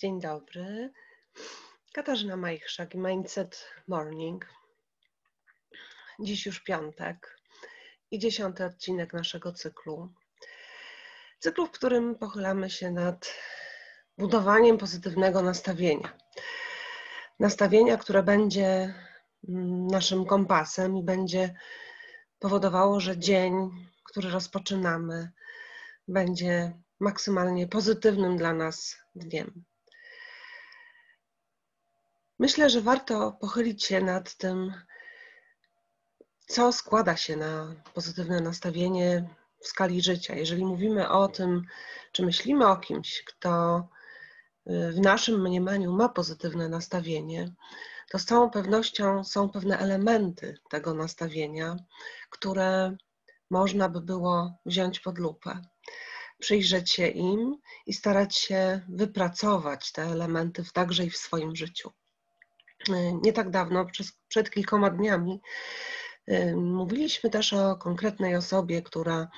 Dzień 0.00 0.20
dobry. 0.20 0.92
Katarzyna 1.92 2.36
Majchrzak 2.36 2.94
i 2.94 2.98
Mindset 2.98 3.70
Morning. 3.88 4.46
Dziś 6.20 6.46
już 6.46 6.60
piątek 6.60 7.38
i 8.10 8.18
dziesiąty 8.18 8.64
odcinek 8.64 9.12
naszego 9.12 9.52
cyklu. 9.52 10.12
Cyklu, 11.38 11.66
w 11.66 11.70
którym 11.70 12.14
pochylamy 12.14 12.70
się 12.70 12.90
nad 12.90 13.34
budowaniem 14.18 14.78
pozytywnego 14.78 15.42
nastawienia. 15.42 16.18
Nastawienia, 17.40 17.96
które 17.96 18.22
będzie 18.22 18.94
mm, 19.48 19.86
naszym 19.86 20.26
kompasem 20.26 20.96
i 20.96 21.02
będzie 21.02 21.54
powodowało, 22.38 23.00
że 23.00 23.18
dzień, 23.18 23.70
który 24.04 24.30
rozpoczynamy, 24.30 25.30
będzie 26.08 26.72
maksymalnie 27.00 27.68
pozytywnym 27.68 28.36
dla 28.36 28.52
nas 28.52 28.96
dniem. 29.14 29.64
Myślę, 32.40 32.70
że 32.70 32.80
warto 32.80 33.32
pochylić 33.32 33.84
się 33.84 34.00
nad 34.00 34.34
tym, 34.34 34.72
co 36.46 36.72
składa 36.72 37.16
się 37.16 37.36
na 37.36 37.74
pozytywne 37.94 38.40
nastawienie 38.40 39.28
w 39.60 39.66
skali 39.66 40.02
życia. 40.02 40.34
Jeżeli 40.34 40.64
mówimy 40.64 41.08
o 41.08 41.28
tym, 41.28 41.64
czy 42.12 42.26
myślimy 42.26 42.68
o 42.68 42.76
kimś, 42.76 43.22
kto 43.26 43.78
y, 44.70 44.92
w 44.92 45.00
naszym 45.00 45.42
mniemaniu 45.42 45.92
ma 45.92 46.08
pozytywne 46.08 46.68
nastawienie, 46.68 47.52
to 48.10 48.18
z 48.18 48.24
całą 48.24 48.50
pewnością 48.50 49.24
są 49.24 49.48
pewne 49.48 49.78
elementy 49.78 50.58
tego 50.70 50.94
nastawienia, 50.94 51.76
które 52.30 52.96
można 53.50 53.88
by 53.88 54.00
było 54.00 54.58
wziąć 54.66 55.00
pod 55.00 55.18
lupę, 55.18 55.62
przyjrzeć 56.38 56.90
się 56.90 57.08
im 57.08 57.56
i 57.86 57.92
starać 57.92 58.36
się 58.36 58.80
wypracować 58.88 59.92
te 59.92 60.02
elementy 60.02 60.64
także 60.72 61.04
i 61.04 61.10
w 61.10 61.16
swoim 61.16 61.56
życiu. 61.56 61.92
Y, 62.90 63.12
nie 63.22 63.32
tak 63.32 63.50
dawno, 63.50 63.86
przez, 63.86 64.12
przed 64.28 64.50
kilkoma 64.50 64.90
dniami, 64.90 65.40
y, 66.30 66.56
mówiliśmy 66.56 67.30
też 67.30 67.52
o 67.52 67.76
konkretnej 67.76 68.36
osobie, 68.36 68.82
która 68.82 69.28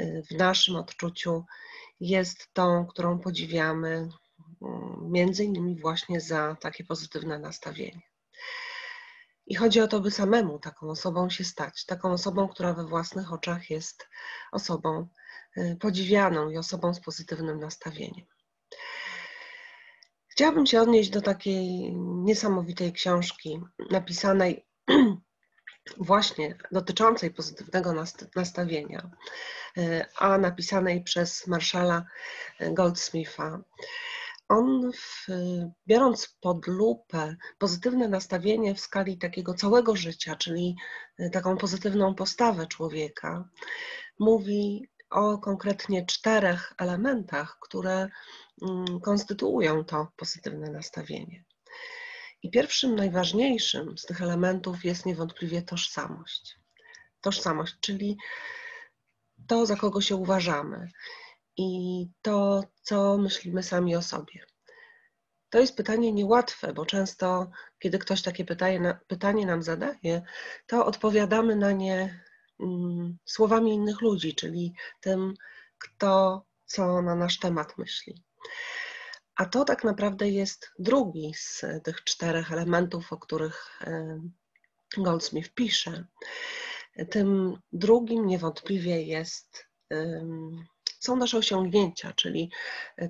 y, 0.00 0.22
w 0.30 0.34
naszym 0.34 0.76
odczuciu 0.76 1.44
jest 2.00 2.48
tą, 2.52 2.86
którą 2.86 3.18
podziwiamy, 3.18 4.08
między 5.02 5.44
innymi 5.44 5.80
właśnie 5.80 6.20
za 6.20 6.56
takie 6.60 6.84
pozytywne 6.84 7.38
nastawienie. 7.38 8.02
I 9.46 9.54
chodzi 9.54 9.80
o 9.80 9.88
to, 9.88 10.00
by 10.00 10.10
samemu 10.10 10.58
taką 10.58 10.90
osobą 10.90 11.30
się 11.30 11.44
stać, 11.44 11.84
taką 11.86 12.12
osobą, 12.12 12.48
która 12.48 12.74
we 12.74 12.86
własnych 12.86 13.32
oczach 13.32 13.70
jest 13.70 14.08
osobą 14.52 15.08
podziwianą 15.80 16.50
i 16.50 16.58
osobą 16.58 16.94
z 16.94 17.00
pozytywnym 17.00 17.60
nastawieniem. 17.60 18.26
Chciałabym 20.32 20.66
się 20.66 20.80
odnieść 20.80 21.10
do 21.10 21.22
takiej 21.22 21.96
niesamowitej 21.96 22.92
książki 22.92 23.60
napisanej 23.90 24.66
właśnie 25.98 26.58
dotyczącej 26.70 27.30
pozytywnego 27.30 27.94
nastawienia, 28.36 29.10
e, 29.76 30.06
a 30.16 30.38
napisanej 30.38 31.02
przez 31.02 31.46
Marszala 31.46 32.04
Goldsmitha. 32.60 33.60
On, 34.48 34.92
w, 34.92 35.26
biorąc 35.86 36.36
pod 36.40 36.66
lupę 36.66 37.36
pozytywne 37.58 38.08
nastawienie 38.08 38.74
w 38.74 38.80
skali 38.80 39.18
takiego 39.18 39.54
całego 39.54 39.96
życia, 39.96 40.36
czyli 40.36 40.76
e, 41.18 41.30
taką 41.30 41.56
pozytywną 41.56 42.14
postawę 42.14 42.66
człowieka, 42.66 43.48
mówi 44.18 44.88
o 45.12 45.38
konkretnie 45.38 46.06
czterech 46.06 46.72
elementach, 46.78 47.58
które 47.60 48.08
mm, 48.62 49.00
konstytuują 49.00 49.84
to 49.84 50.12
pozytywne 50.16 50.70
nastawienie. 50.70 51.44
I 52.42 52.50
pierwszym, 52.50 52.96
najważniejszym 52.96 53.98
z 53.98 54.06
tych 54.06 54.22
elementów 54.22 54.84
jest 54.84 55.06
niewątpliwie 55.06 55.62
tożsamość. 55.62 56.58
Tożsamość, 57.20 57.74
czyli 57.80 58.16
to, 59.46 59.66
za 59.66 59.76
kogo 59.76 60.00
się 60.00 60.16
uważamy 60.16 60.90
i 61.56 62.06
to, 62.22 62.64
co 62.82 63.18
myślimy 63.18 63.62
sami 63.62 63.96
o 63.96 64.02
sobie. 64.02 64.46
To 65.50 65.58
jest 65.58 65.76
pytanie 65.76 66.12
niełatwe, 66.12 66.72
bo 66.72 66.86
często, 66.86 67.50
kiedy 67.78 67.98
ktoś 67.98 68.22
takie 68.22 68.44
pytanie, 68.44 68.98
pytanie 69.06 69.46
nam 69.46 69.62
zadaje, 69.62 70.22
to 70.66 70.86
odpowiadamy 70.86 71.56
na 71.56 71.72
nie 71.72 72.24
słowami 73.24 73.74
innych 73.74 74.00
ludzi, 74.00 74.34
czyli 74.34 74.74
tym, 75.00 75.34
kto 75.78 76.44
co 76.64 77.02
na 77.02 77.14
nasz 77.14 77.38
temat 77.38 77.78
myśli. 77.78 78.22
A 79.36 79.46
to 79.46 79.64
tak 79.64 79.84
naprawdę 79.84 80.28
jest 80.28 80.70
drugi 80.78 81.32
z 81.36 81.64
tych 81.84 82.04
czterech 82.04 82.52
elementów, 82.52 83.12
o 83.12 83.18
których 83.18 83.80
Goldsmith 84.96 85.50
pisze. 85.54 86.04
Tym 87.10 87.56
drugim 87.72 88.26
niewątpliwie 88.26 89.02
jest 89.02 89.66
są 91.02 91.16
nasze 91.16 91.38
osiągnięcia, 91.38 92.12
czyli 92.12 92.50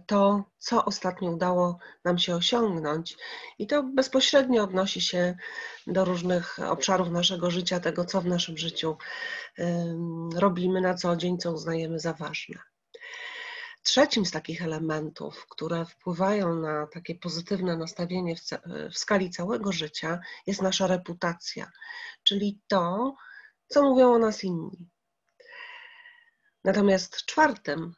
to, 0.07 0.45
co 0.59 0.85
ostatnio 0.85 1.31
udało 1.31 1.79
nam 2.05 2.19
się 2.19 2.37
osiągnąć. 2.37 3.17
I 3.59 3.67
to 3.67 3.83
bezpośrednio 3.83 4.63
odnosi 4.63 5.01
się 5.01 5.37
do 5.87 6.05
różnych 6.05 6.59
obszarów 6.59 7.11
naszego 7.11 7.51
życia, 7.51 7.81
tego, 7.81 8.05
co 8.05 8.21
w 8.21 8.27
naszym 8.27 8.59
życiu 8.59 8.97
robimy 10.35 10.81
na 10.81 10.95
co 10.95 11.17
dzień, 11.17 11.39
co 11.39 11.53
uznajemy 11.53 11.99
za 11.99 12.13
ważne. 12.13 12.59
Trzecim 13.83 14.27
z 14.27 14.31
takich 14.31 14.63
elementów, 14.63 15.47
które 15.51 15.85
wpływają 15.85 16.55
na 16.55 16.87
takie 16.87 17.15
pozytywne 17.15 17.77
nastawienie 17.77 18.37
w, 18.37 18.41
w 18.93 18.99
skali 18.99 19.31
całego 19.31 19.73
życia, 19.73 20.21
jest 20.47 20.63
nasza 20.63 20.87
reputacja, 20.87 21.71
czyli 22.23 22.61
to, 22.69 23.15
co 23.69 23.83
mówią 23.83 24.13
o 24.13 24.19
nas 24.19 24.45
inni. 24.45 24.92
Natomiast 26.65 27.17
czwartym, 27.27 27.95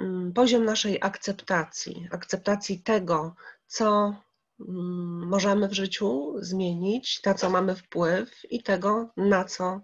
mm, 0.00 0.32
poziom 0.32 0.64
naszej 0.64 0.98
akceptacji, 1.02 2.08
akceptacji 2.10 2.82
tego, 2.82 3.34
co 3.66 4.16
mm, 4.60 5.28
możemy 5.28 5.68
w 5.68 5.72
życiu 5.72 6.34
zmienić, 6.38 7.22
na 7.22 7.34
co 7.34 7.50
mamy 7.50 7.76
wpływ 7.76 8.44
i 8.50 8.62
tego, 8.62 9.12
na 9.16 9.44
co 9.44 9.80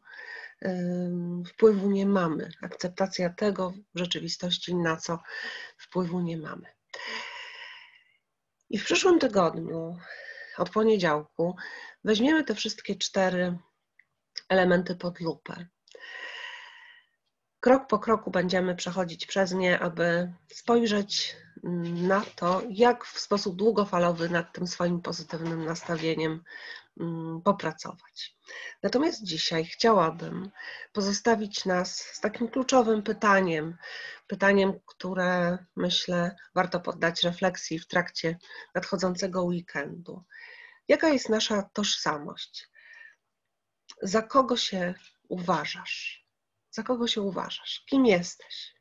wpływu 1.46 1.90
nie 1.90 2.06
mamy. 2.06 2.50
Akceptacja 2.62 3.30
tego 3.30 3.72
w 3.94 3.98
rzeczywistości, 3.98 4.74
na 4.74 4.96
co 4.96 5.18
wpływu 5.78 6.20
nie 6.20 6.36
mamy. 6.36 6.66
I 8.70 8.78
w 8.78 8.84
przyszłym 8.84 9.18
tygodniu, 9.18 9.98
od 10.58 10.70
poniedziałku, 10.70 11.56
weźmiemy 12.04 12.44
te 12.44 12.54
wszystkie 12.54 12.96
cztery 12.96 13.58
elementy 14.48 14.96
pod 14.96 15.20
lupę. 15.20 15.66
Krok 17.60 17.86
po 17.86 17.98
kroku 17.98 18.30
będziemy 18.30 18.76
przechodzić 18.76 19.26
przez 19.26 19.52
nie, 19.52 19.80
aby 19.80 20.32
spojrzeć 20.52 21.36
na 21.82 22.20
to, 22.36 22.62
jak 22.70 23.04
w 23.04 23.20
sposób 23.20 23.56
długofalowy 23.56 24.28
nad 24.28 24.52
tym 24.52 24.66
swoim 24.66 25.02
pozytywnym 25.02 25.64
nastawieniem 25.64 26.44
mm, 27.00 27.42
popracować. 27.42 28.36
Natomiast 28.82 29.24
dzisiaj 29.24 29.64
chciałabym 29.64 30.50
pozostawić 30.92 31.64
nas 31.64 31.96
z 31.96 32.20
takim 32.20 32.48
kluczowym 32.48 33.02
pytaniem, 33.02 33.76
pytaniem, 34.26 34.80
które 34.86 35.58
myślę 35.76 36.36
warto 36.54 36.80
poddać 36.80 37.22
refleksji 37.22 37.78
w 37.78 37.86
trakcie 37.86 38.38
nadchodzącego 38.74 39.42
weekendu. 39.44 40.24
Jaka 40.88 41.08
jest 41.08 41.28
nasza 41.28 41.62
tożsamość? 41.62 42.68
Za 44.02 44.22
kogo 44.22 44.56
się 44.56 44.94
uważasz? 45.28 46.19
Za 46.80 46.84
kogo 46.84 47.06
się 47.06 47.22
uważasz? 47.22 47.84
Kim 47.86 48.06
jesteś? 48.06 48.74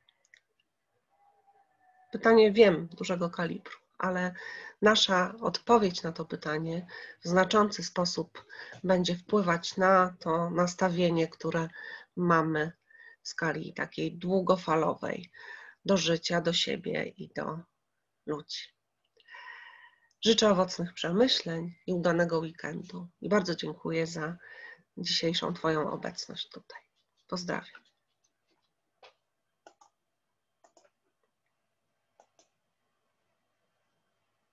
Pytanie 2.12 2.52
wiem 2.52 2.88
dużego 2.88 3.30
kalibru, 3.30 3.78
ale 3.98 4.34
nasza 4.82 5.34
odpowiedź 5.42 6.04
na 6.04 6.12
to 6.12 6.26
pytanie 6.26 6.88
w 7.24 7.28
znaczący 7.28 7.84
sposób 7.84 8.46
będzie 8.84 9.16
wpływać 9.16 9.78
na 9.78 10.16
to 10.20 10.50
nastawienie, 10.50 11.28
które 11.28 11.70
mamy 12.16 12.72
w 13.22 13.28
skali 13.28 13.74
takiej 13.74 14.18
długofalowej 14.18 15.32
do 15.86 15.98
życia, 15.98 16.42
do 16.42 16.54
siebie 16.54 17.14
i 17.18 17.30
do 17.36 17.60
ludzi. 18.26 18.64
Życzę 20.26 20.50
owocnych 20.50 20.94
przemyśleń 20.94 21.76
i 21.88 21.94
udanego 21.94 22.40
weekendu. 22.40 23.08
I 23.22 23.30
bardzo 23.30 23.56
dziękuję 23.56 24.08
za 24.08 24.38
dzisiejszą 24.98 25.54
Twoją 25.54 25.92
obecność 25.92 26.50
tutaj. 26.50 26.82
Pozdrawiam. 27.30 27.89